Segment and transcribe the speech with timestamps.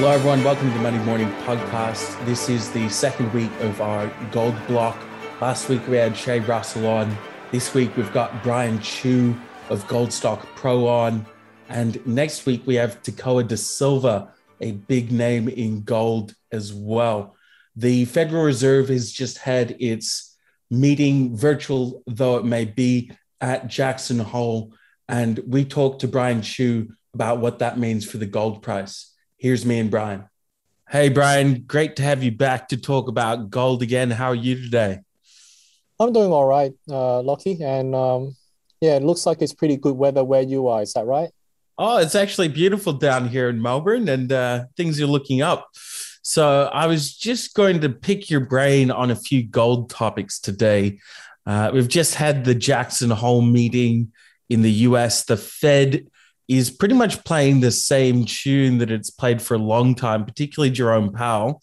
[0.00, 0.42] Hello, everyone.
[0.42, 2.24] Welcome to the Money Morning Podcast.
[2.24, 4.98] This is the second week of our gold block.
[5.42, 7.14] Last week we had Shae Russell on.
[7.52, 9.38] This week we've got Brian Chu
[9.68, 11.26] of Gold Stock Pro on.
[11.68, 17.36] And next week we have Tekoa da Silva, a big name in gold as well.
[17.76, 20.34] The Federal Reserve has just had its
[20.70, 23.12] meeting, virtual though it may be,
[23.42, 24.72] at Jackson Hole.
[25.10, 29.09] And we talked to Brian Chu about what that means for the gold price.
[29.40, 30.28] Here's me and Brian.
[30.90, 34.10] Hey, Brian, great to have you back to talk about gold again.
[34.10, 34.98] How are you today?
[35.98, 37.56] I'm doing all right, uh, Lockie.
[37.62, 38.36] And um,
[38.82, 40.82] yeah, it looks like it's pretty good weather where you are.
[40.82, 41.30] Is that right?
[41.78, 45.70] Oh, it's actually beautiful down here in Melbourne and uh, things are looking up.
[46.20, 50.98] So I was just going to pick your brain on a few gold topics today.
[51.46, 54.12] Uh, we've just had the Jackson Hole meeting
[54.50, 55.24] in the US.
[55.24, 56.09] The Fed
[56.50, 60.70] is pretty much playing the same tune that it's played for a long time, particularly
[60.70, 61.62] Jerome Powell.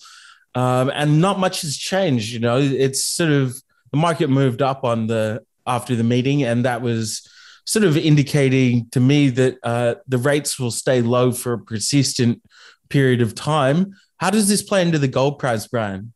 [0.56, 2.32] Um, and not much has changed.
[2.32, 6.64] You know, it's sort of the market moved up on the after the meeting, and
[6.64, 7.30] that was
[7.66, 12.42] sort of indicating to me that uh, the rates will stay low for a persistent
[12.88, 13.94] period of time.
[14.16, 16.14] How does this play into the gold price, Brian?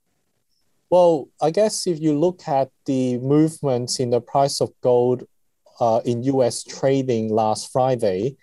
[0.90, 5.26] Well, I guess if you look at the movements in the price of gold
[5.82, 8.38] uh, in US trading last Friday,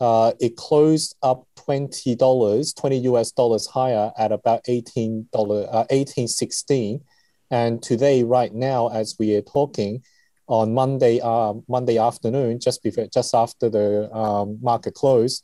[0.00, 5.84] uh, it closed up twenty dollars, twenty US dollars higher at about eighteen dollar, uh,
[5.90, 7.02] eighteen sixteen,
[7.50, 10.02] and today, right now, as we are talking,
[10.46, 15.42] on Monday, uh, Monday afternoon, just before, just after the um, market close,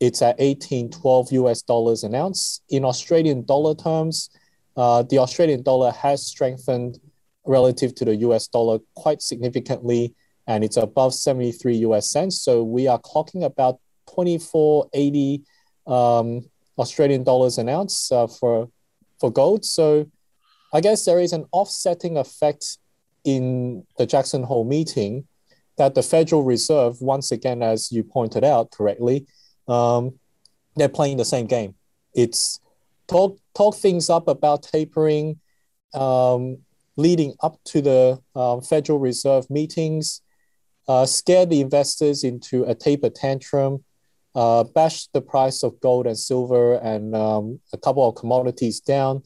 [0.00, 2.62] it's at eighteen twelve US dollars an ounce.
[2.68, 4.30] In Australian dollar terms,
[4.76, 6.98] uh, the Australian dollar has strengthened
[7.44, 10.14] relative to the US dollar quite significantly,
[10.46, 12.40] and it's above 73 US cents.
[12.40, 13.80] So we are clocking about
[14.16, 15.42] 2480
[15.86, 18.68] um, Australian dollars an ounce uh, for
[19.20, 19.64] for gold.
[19.64, 20.06] So
[20.72, 22.78] I guess there is an offsetting effect
[23.24, 25.26] in the Jackson Hole meeting
[25.78, 29.26] that the Federal Reserve, once again, as you pointed out correctly,
[29.68, 30.18] um,
[30.74, 31.74] they're playing the same game.
[32.14, 32.60] It's
[33.08, 35.40] talk talk things up about tapering,
[35.94, 36.58] um,
[36.96, 40.22] leading up to the um, Federal Reserve meetings,
[40.88, 43.84] uh, scare the investors into a taper tantrum,
[44.36, 49.22] uh, bash the price of gold and silver and um, a couple of commodities down.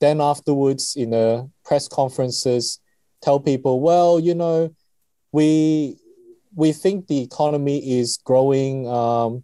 [0.00, 2.78] Then afterwards, in the press conferences,
[3.20, 4.72] tell people, well, you know,
[5.32, 5.96] we
[6.54, 8.86] we think the economy is growing.
[8.86, 9.42] Um,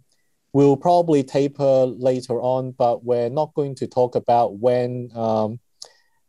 [0.53, 5.09] we'll probably taper later on, but we're not going to talk about when.
[5.13, 5.59] Um,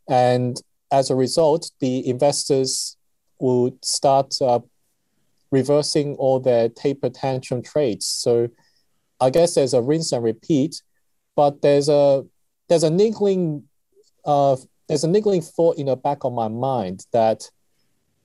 [0.09, 0.61] and
[0.91, 2.97] as a result, the investors
[3.39, 4.59] would start uh,
[5.53, 8.07] reversing all their taper tantrum trades.
[8.07, 8.49] So
[9.23, 10.83] I guess there's a rinse and repeat,
[11.37, 12.25] but there's a
[12.69, 13.65] there's a niggling
[14.25, 14.57] uh,
[14.89, 17.49] there's a niggling thought in the back of my mind that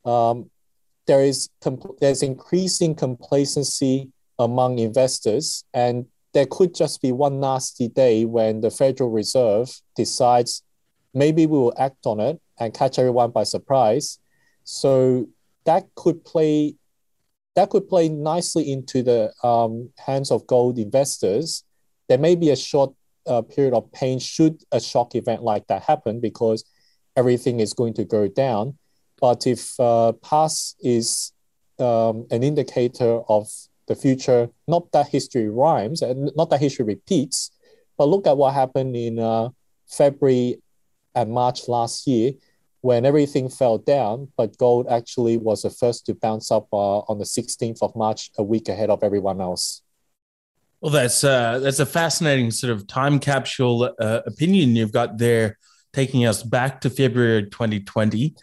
[0.05, 0.49] um,
[1.05, 4.09] there is comp- there's increasing complacency
[4.39, 10.63] among investors, and there could just be one nasty day when the Federal Reserve decides
[11.13, 14.17] maybe we will act on it and catch everyone by surprise.
[14.63, 15.27] So
[15.65, 16.75] that could play
[17.57, 21.63] that could play nicely into the um, hands of gold investors.
[22.07, 22.93] There may be a short
[23.25, 26.63] uh, period of pain should a shock event like that happen because
[27.15, 28.77] everything is going to go down.
[29.19, 31.33] But if uh, past is
[31.79, 33.49] um, an indicator of
[33.87, 37.49] the future, not that history rhymes and not that history repeats,
[37.97, 39.49] but look at what happened in uh,
[39.87, 40.61] February
[41.15, 42.33] and March last year
[42.81, 47.17] when everything fell down, but gold actually was the first to bounce up uh, on
[47.17, 49.81] the 16th of March, a week ahead of everyone else.
[50.79, 55.57] Well, that's uh, that's a fascinating sort of time capsule uh, opinion you've got there,
[55.91, 58.35] taking us back to February 2020.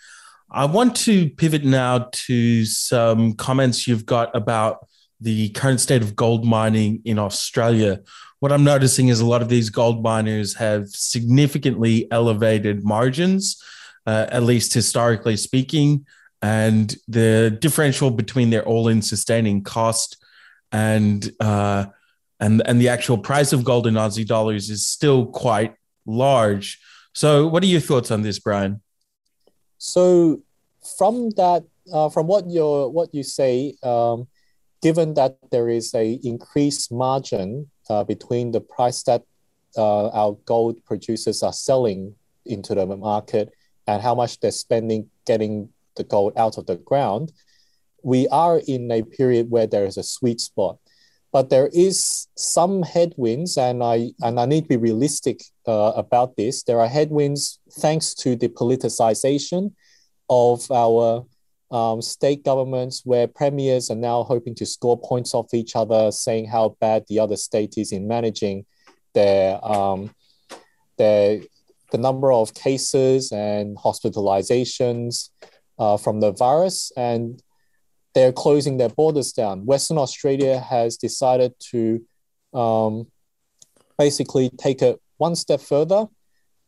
[0.51, 4.87] I want to pivot now to some comments you've got about
[5.21, 8.01] the current state of gold mining in Australia.
[8.41, 13.63] What I'm noticing is a lot of these gold miners have significantly elevated margins
[14.07, 16.07] uh, at least historically speaking,
[16.43, 20.23] and the differential between their all-in sustaining cost
[20.73, 21.87] and uh,
[22.41, 25.75] and and the actual price of gold in Aussie dollars is still quite
[26.05, 26.81] large.
[27.13, 28.83] So, what are your thoughts on this, Brian?
[29.79, 30.43] So,
[30.97, 34.27] from that, uh, from what you what you say, um,
[34.83, 39.23] given that there is a increased margin uh, between the price that
[39.77, 42.15] uh, our gold producers are selling
[42.45, 43.53] into the market
[43.87, 47.33] and how much they're spending getting the gold out of the ground,
[48.03, 50.79] we are in a period where there is a sweet spot.
[51.35, 56.37] but there is some headwinds, and I and I need to be realistic uh, about
[56.37, 56.63] this.
[56.63, 59.73] There are headwinds thanks to the politicization
[60.31, 61.27] of our
[61.73, 66.47] um, state governments, where premiers are now hoping to score points off each other, saying
[66.47, 68.65] how bad the other state is in managing
[69.13, 70.15] their um,
[70.99, 71.41] their
[71.95, 75.31] the number of cases and hospitalizations
[75.79, 77.41] uh, from the virus, and
[78.15, 79.65] they're closing their borders down.
[79.65, 82.03] Western Australia has decided to
[82.53, 83.07] um,
[83.97, 86.07] basically take it one step further,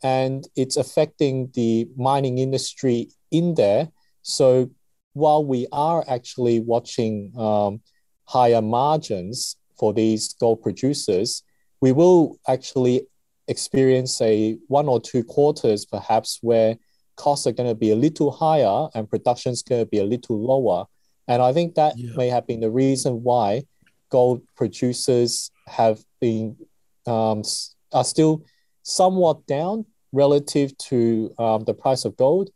[0.00, 3.88] and it's affecting the mining industry in there.
[4.22, 4.70] So
[5.14, 7.80] while we are actually watching um,
[8.26, 11.42] higher margins for these gold producers,
[11.80, 13.08] we will actually
[13.48, 16.76] experience a one or two quarters perhaps where
[17.16, 20.04] costs are going to be a little higher and production is going to be a
[20.04, 20.84] little lower.
[21.28, 22.10] And I think that yeah.
[22.16, 23.64] may have been the reason why
[24.10, 26.56] gold producers have been
[27.06, 27.42] um,
[27.92, 28.44] are still
[28.82, 32.50] somewhat down relative to um, the price of gold.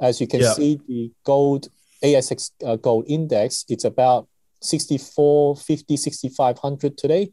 [0.00, 0.52] As you can yeah.
[0.52, 1.68] see, the gold
[2.02, 4.28] ASX uh, gold index, it's about
[4.62, 7.30] 64, 50, 6,500 today.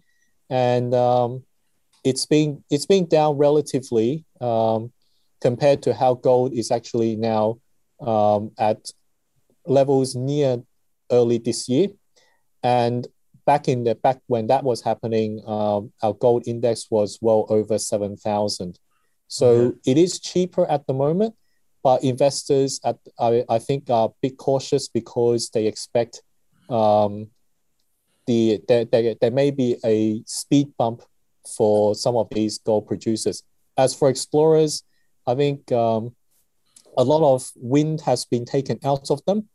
[0.50, 1.44] And um,
[2.04, 4.92] it's been it's been down relatively um,
[5.42, 7.60] compared to how gold is actually now
[8.02, 8.92] um, at
[9.66, 10.62] levels near
[11.12, 11.88] early this year.
[12.62, 13.08] And
[13.46, 17.78] back in the back when that was happening, um, our gold index was well over
[17.78, 18.80] seven thousand.
[19.28, 19.78] So mm-hmm.
[19.86, 21.36] it is cheaper at the moment,
[21.84, 26.22] but investors at I, I think are a bit cautious because they expect
[26.70, 27.28] um,
[28.28, 31.04] the there, there, there may be a speed bump
[31.48, 33.44] for some of these gold producers.
[33.78, 34.84] As for explorers,
[35.26, 36.16] I think um,
[36.98, 39.50] a lot of wind has been taken out of them,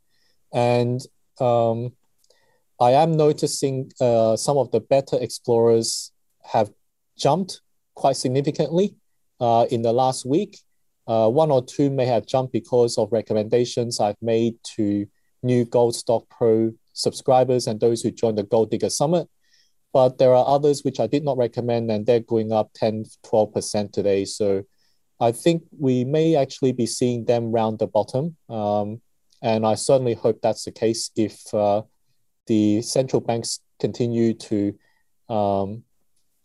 [0.53, 1.01] and
[1.41, 1.93] um,
[2.81, 6.13] I am noticing uh, some of the better explorers
[6.45, 6.71] have
[7.17, 7.61] jumped
[7.95, 8.97] quite significantly
[9.41, 10.59] uh, in the last week.
[11.07, 15.07] Uh, one or two may have jumped because of recommendations I've made to
[15.43, 19.29] new Gold Stock Pro subscribers and those who joined the Gold Digger Summit
[19.99, 23.93] but there are others which I did not recommend, and they're going up 10, 12%
[23.93, 24.25] today.
[24.25, 24.63] So
[25.19, 28.37] I think we may actually be seeing them round the bottom.
[28.49, 29.01] Um,
[29.43, 31.83] and I certainly hope that's the case if uh,
[32.47, 34.79] the central banks continue to
[35.29, 35.83] um,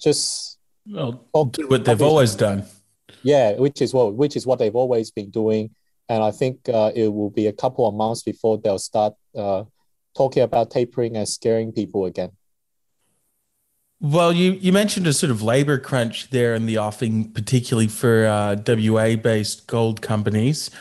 [0.02, 0.58] just
[0.88, 2.66] well, do what they've always done.
[3.22, 5.76] Yeah, which is what which is what they've always been doing,
[6.10, 9.66] and I think uh, it will be a couple of months before they'll start uh,
[10.18, 12.32] talking about tapering and scaring people again.
[14.04, 18.26] Well, you, you mentioned a sort of labor crunch there in the offing, particularly for
[18.26, 20.72] uh, WA based gold companies.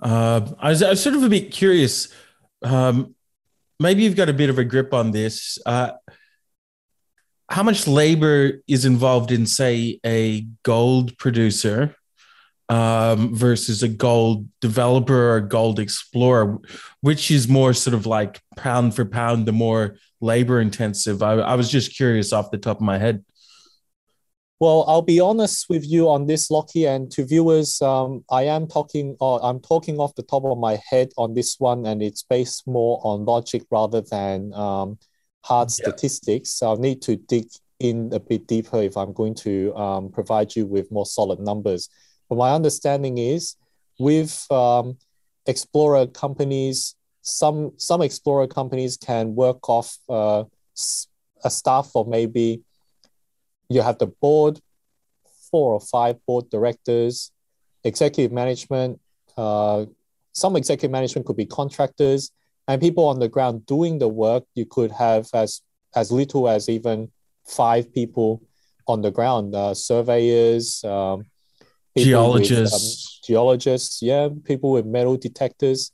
[0.00, 2.14] Uh, I, was, I, was, sort of a bit curious.
[2.62, 3.16] Um,
[3.80, 5.58] maybe you've got a bit of a grip on this.
[5.66, 5.90] Uh,
[7.48, 11.96] how much labor is involved in, say, a gold producer
[12.68, 16.60] um, versus a gold developer or gold explorer?
[17.00, 21.22] Which is more sort of like pound for pound, the more labor intensive?
[21.22, 23.24] I, I was just curious off the top of my head.
[24.60, 28.66] Well, I'll be honest with you on this, Lockie, and to viewers, um, I am
[28.66, 32.22] talking, or I'm talking off the top of my head on this one, and it's
[32.22, 34.98] based more on logic rather than um,
[35.44, 35.88] hard yeah.
[35.88, 36.50] statistics.
[36.50, 37.48] So I'll need to dig
[37.78, 41.88] in a bit deeper if I'm going to um, provide you with more solid numbers.
[42.28, 43.56] But my understanding is,
[43.98, 44.98] with um,
[45.46, 50.44] Explorer companies some some explorer companies can work off uh,
[51.44, 52.62] a staff of maybe
[53.68, 54.60] you have the board,
[55.50, 57.30] four or five board directors,
[57.84, 59.00] executive management.
[59.36, 59.86] Uh,
[60.32, 62.30] some executive management could be contractors
[62.68, 64.44] and people on the ground doing the work.
[64.54, 65.62] You could have as
[65.94, 67.10] as little as even
[67.46, 68.42] five people
[68.86, 71.26] on the ground, uh, surveyors, um,
[71.96, 75.92] geologists, with, um, geologists, yeah, people with metal detectors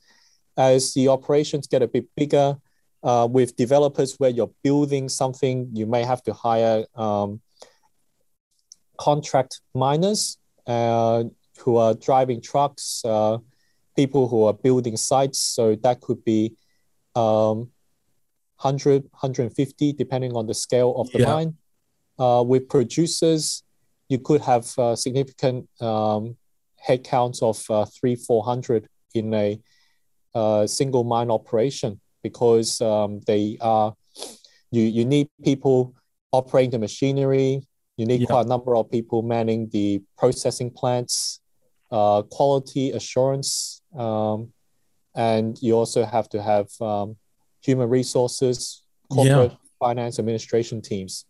[0.56, 2.56] as the operations get a bit bigger,
[3.02, 7.40] uh, with developers where you're building something, you may have to hire um,
[8.98, 11.24] contract miners uh,
[11.60, 13.38] who are driving trucks, uh,
[13.94, 15.38] people who are building sites.
[15.38, 16.56] So that could be
[17.14, 17.70] um,
[18.58, 21.32] 100, 150, depending on the scale of the yeah.
[21.32, 21.56] mine.
[22.18, 23.62] Uh, with producers,
[24.08, 26.36] you could have uh, significant um,
[26.86, 29.60] headcounts of uh, three, 400 in a
[30.34, 33.94] uh, single mine operation because um, they are
[34.70, 35.94] you you need people
[36.32, 37.62] operating the machinery.
[37.96, 38.26] You need yeah.
[38.26, 41.40] quite a number of people manning the processing plants,
[41.90, 44.52] uh, quality assurance, um,
[45.14, 47.16] and you also have to have um,
[47.62, 49.56] human resources, corporate yeah.
[49.78, 51.24] finance administration teams.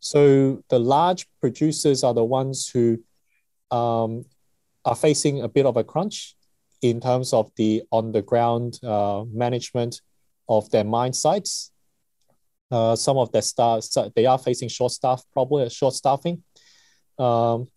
[0.00, 2.98] So the large producers are the ones who
[3.70, 4.24] um,
[4.84, 6.36] are facing a bit of a crunch
[6.82, 10.00] in terms of the on the ground uh, management
[10.48, 11.70] of their mine sites.
[12.70, 13.84] Uh, some of their staff
[14.16, 16.42] they are facing short staff probably short staffing.
[17.18, 17.68] Um,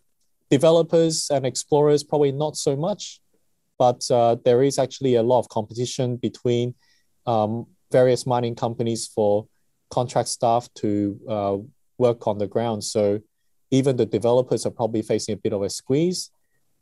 [0.50, 3.20] developers and explorers probably not so much,
[3.78, 6.74] but uh, there is actually a lot of competition between
[7.26, 9.46] um, various mining companies for
[9.90, 11.56] contract staff to uh,
[11.98, 12.82] work on the ground.
[12.82, 13.20] So
[13.70, 16.30] even the developers are probably facing a bit of a squeeze,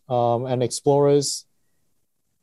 [0.08, 1.46] um, and explorers,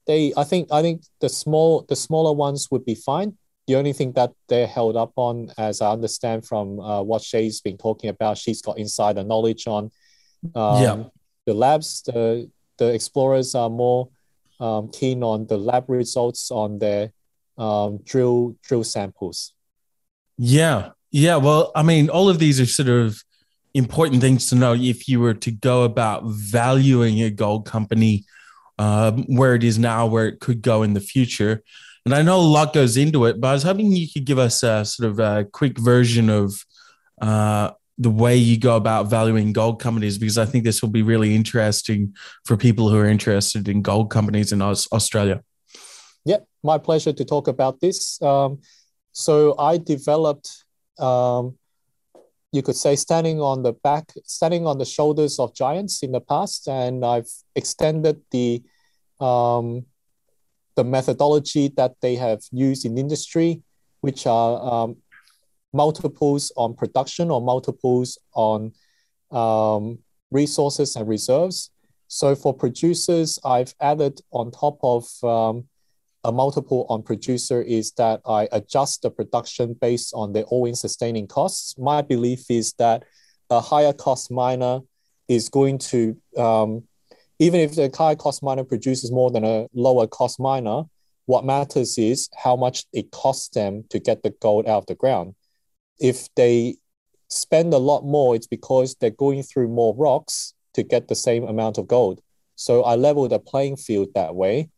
[0.08, 3.38] they I think I think the small the smaller ones would be fine.
[3.68, 7.62] The only thing that they're held up on, as I understand from uh, what Shae's
[7.62, 9.92] been talking about, she's got insider knowledge on.
[10.56, 11.04] Um, yeah.
[11.46, 14.10] The labs, the the explorers are more
[14.60, 17.12] um, keen on the lab results on their
[17.58, 19.54] um, drill drill samples.
[20.38, 21.36] Yeah, yeah.
[21.36, 23.24] Well, I mean, all of these are sort of
[23.74, 28.26] important things to know if you were to go about valuing a gold company
[28.78, 31.64] um, where it is now, where it could go in the future.
[32.06, 34.40] And I know a lot goes into it, but I was hoping you could give
[34.40, 36.66] us a sort of a quick version of
[37.22, 41.04] uh, the way you go about valuing gold companies, because I think this will be
[41.04, 45.44] really interesting for people who are interested in gold companies in Australia.
[46.26, 48.20] Yeah, my pleasure to talk about this.
[48.22, 48.62] Um,
[49.12, 50.64] so I developed
[50.98, 51.58] um,
[52.52, 56.20] you could say standing on the back, standing on the shoulders of giants in the
[56.20, 58.62] past, and I've extended the
[59.20, 59.86] um,
[60.76, 63.62] the methodology that they have used in industry,
[64.02, 64.98] which are um,
[65.74, 68.74] multiples on production or multiples on
[69.32, 70.00] um,
[70.32, 71.72] resources and reserves.
[72.08, 75.68] So for producers, I've added on top of um,
[76.24, 81.28] a multiple on producer is that I adjust the production based on the all-in sustaining
[81.28, 81.78] costs.
[81.78, 83.04] My belief is that
[83.50, 84.82] a higher cost miner
[85.28, 86.84] is going to, um,
[87.40, 90.84] even if the higher cost miner produces more than a lower cost miner,
[91.26, 94.96] what matters is how much it costs them to get the gold out of the
[94.96, 95.34] ground.
[96.00, 96.76] If they
[97.30, 101.44] spend a lot more, it's because they're going through more rocks to get the same
[101.46, 102.22] amount of gold.
[102.56, 104.70] So I level the playing field that way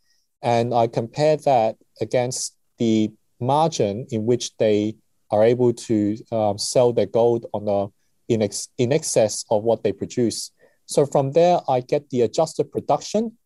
[0.43, 4.95] and I compare that against the margin in which they
[5.31, 7.87] are able to um, sell their gold on a
[8.31, 10.51] in, ex, in excess of what they produce.
[10.85, 13.37] So from there, I get the adjusted production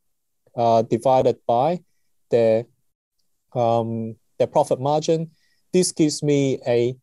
[0.56, 1.82] uh, divided by
[2.32, 2.66] their
[3.56, 5.32] um, their profit margin.
[5.72, 6.96] This gives me a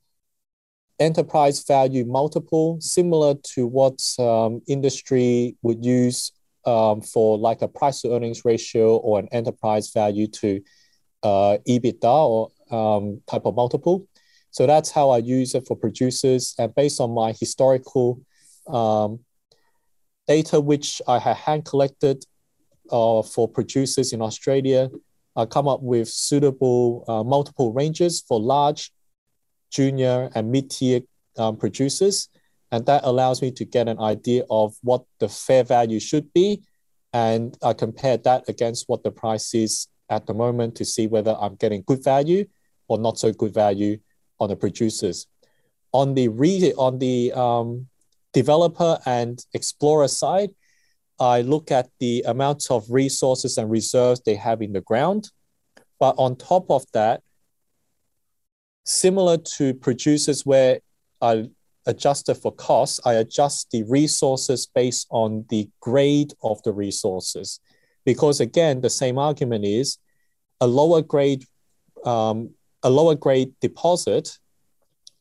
[0.98, 6.32] enterprise value multiple similar to what um, industry would use
[6.66, 10.60] um, for like a price to earnings ratio or an enterprise value to
[11.22, 14.06] uh, EBITDA or um, type of multiple.
[14.50, 16.54] So that's how I use it for producers.
[16.58, 18.20] And based on my historical
[18.68, 19.20] um,
[20.28, 22.24] data, which I had hand collected
[22.90, 24.90] uh, for producers in Australia,
[25.36, 28.92] I come up with suitable uh, multiple ranges for large,
[29.70, 31.00] junior, and mid tier
[31.36, 32.28] um, producers
[32.74, 36.60] and that allows me to get an idea of what the fair value should be.
[37.12, 41.36] And I compare that against what the price is at the moment to see whether
[41.40, 42.46] I'm getting good value
[42.88, 43.98] or not so good value
[44.40, 45.28] on the producers.
[45.92, 47.86] On the re- on the um,
[48.32, 50.50] developer and explorer side,
[51.20, 55.30] I look at the amount of resources and reserves they have in the ground.
[56.00, 57.22] But on top of that,
[58.84, 60.80] similar to producers where
[61.22, 61.50] I
[61.86, 67.60] adjusted for costs, I adjust the resources based on the grade of the resources.
[68.04, 69.98] Because again, the same argument is
[70.60, 71.44] a lower grade,
[72.04, 72.50] um,
[72.82, 74.38] a lower grade deposit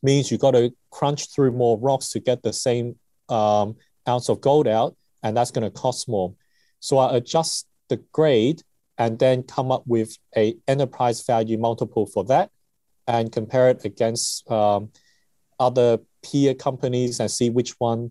[0.02, 2.96] means you've got to crunch through more rocks to get the same
[3.28, 3.76] um,
[4.08, 6.34] ounce of gold out, and that's going to cost more.
[6.80, 8.62] So I adjust the grade
[8.98, 12.50] and then come up with a enterprise value multiple for that,
[13.06, 14.90] and compare it against um,
[15.58, 18.10] other peer companies and see which one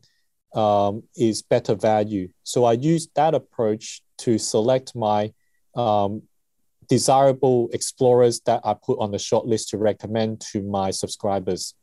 [0.53, 2.29] um, is better value.
[2.43, 5.33] So I use that approach to select my
[5.75, 6.21] um,
[6.87, 11.73] desirable explorers that I put on the short list to recommend to my subscribers.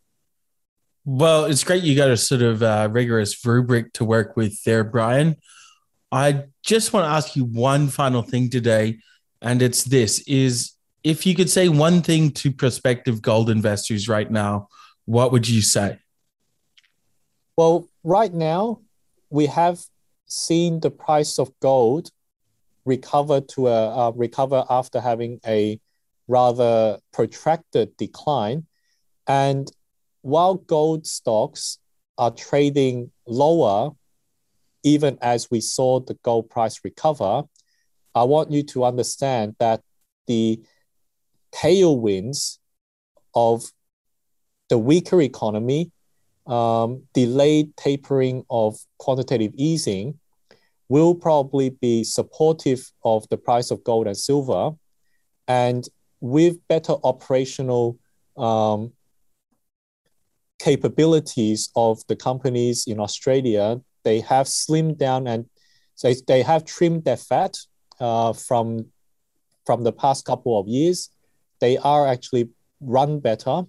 [1.04, 4.84] Well, it's great you got a sort of uh, rigorous rubric to work with there,
[4.84, 5.37] Brian.
[6.12, 8.99] I just want to ask you one final thing today,
[9.40, 10.72] and it's this: is
[11.02, 14.68] if you could say one thing to prospective gold investors right now,
[15.06, 15.99] what would you say?
[17.57, 18.80] Well, right now,
[19.28, 19.85] we have
[20.26, 22.11] seen the price of gold
[22.85, 25.78] recover to a uh, recover after having a
[26.28, 28.66] rather protracted decline,
[29.26, 29.71] and
[30.23, 31.78] while gold stocks
[32.16, 33.90] are trading lower,
[34.83, 37.45] even as we saw the gold price recover,
[38.14, 39.80] I want you to understand that
[40.26, 40.61] the
[41.52, 42.59] tailwinds
[43.35, 43.64] of
[44.69, 45.90] the weaker economy,
[46.47, 50.18] um, delayed tapering of quantitative easing
[50.88, 54.73] will probably be supportive of the price of gold and silver.
[55.47, 55.88] And
[56.20, 57.99] with better operational
[58.37, 58.92] um,
[60.59, 65.47] capabilities of the companies in Australia, they have slimmed down and
[65.94, 67.56] so they have trimmed their fat
[68.00, 68.87] uh, from
[69.66, 71.11] from the past couple of years.
[71.61, 72.49] They are actually
[72.80, 73.64] run better,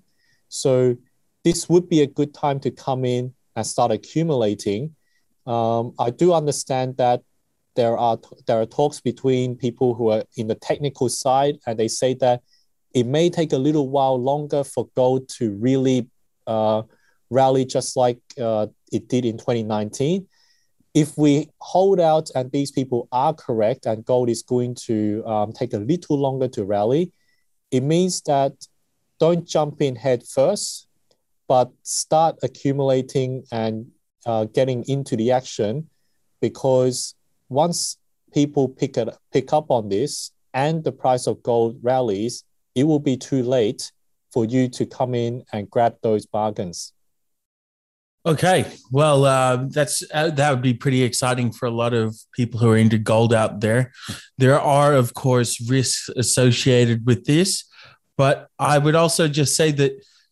[0.48, 0.96] so
[1.44, 4.96] this would be a good time to come in and start accumulating.
[5.46, 7.24] Um, I do understand that
[7.76, 11.88] there are there are talks between people who are in the technical side, and they
[11.88, 12.42] say that
[12.94, 16.08] it may take a little while longer for gold to really
[16.48, 16.84] uh,
[17.30, 20.28] rally just like uh, it did in 2019.
[20.94, 25.54] If we hold out and these people are correct and gold is going to um,
[25.54, 27.14] take a little longer to rally,
[27.72, 28.52] it means that
[29.18, 30.88] don't jump in head first,
[31.52, 33.86] but start accumulating and
[34.26, 35.86] uh, getting into the action
[36.40, 37.14] because
[37.50, 37.98] once
[38.34, 43.02] people pick it pick up on this and the price of gold rallies, it will
[43.02, 43.92] be too late
[44.32, 46.94] for you to come in and grab those bargains.
[48.26, 52.62] Okay, well, uh, that's uh, that would be pretty exciting for a lot of people
[52.62, 53.92] who are into gold out there.
[54.38, 57.66] There are, of course, risks associated with this,
[58.16, 59.92] but I would also just say that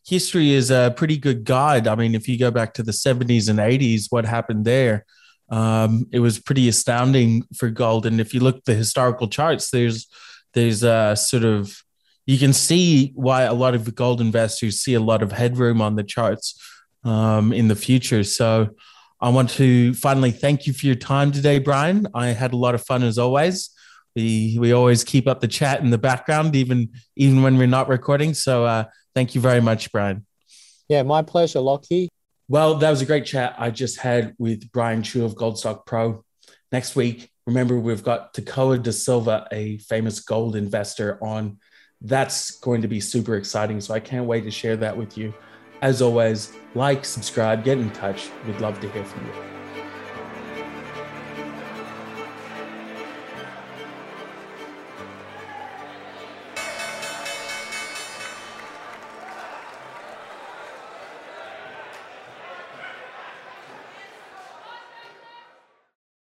[0.10, 1.88] history is a pretty good guide.
[1.88, 5.06] I mean, if you go back to the seventies and eighties, what happened there?
[5.52, 8.06] Um, it was pretty astounding for gold.
[8.06, 10.08] And if you look at the historical charts, there's
[10.54, 11.84] there's a sort of
[12.26, 15.96] you can see why a lot of gold investors see a lot of headroom on
[15.96, 16.60] the charts
[17.04, 18.24] um, in the future.
[18.24, 18.70] So
[19.20, 22.08] I want to finally thank you for your time today, Brian.
[22.14, 23.70] I had a lot of fun as always.
[24.16, 27.90] We we always keep up the chat in the background, even even when we're not
[27.90, 28.34] recording.
[28.34, 28.84] So uh,
[29.16, 30.26] thank you very much, Brian.
[30.88, 32.10] Yeah, my pleasure, Lockie.
[32.48, 35.86] Well, that was a great chat I just had with Brian Chu of Gold Stock
[35.86, 36.24] Pro.
[36.72, 41.60] Next week, remember we've got Tekoa da Silva, a famous gold investor, on
[42.02, 43.82] that's going to be super exciting.
[43.82, 45.34] So I can't wait to share that with you.
[45.82, 48.30] As always, like, subscribe, get in touch.
[48.48, 49.59] We'd love to hear from you.